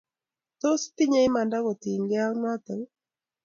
[0.61, 2.89] Tos itinnye imanda kotinykei ak notok ii?